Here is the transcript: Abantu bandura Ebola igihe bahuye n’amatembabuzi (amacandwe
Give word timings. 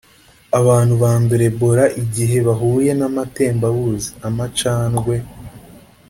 Abantu 0.59 0.93
bandura 1.01 1.43
Ebola 1.51 1.85
igihe 2.03 2.37
bahuye 2.47 2.91
n’amatembabuzi 2.99 4.09
(amacandwe 4.27 5.15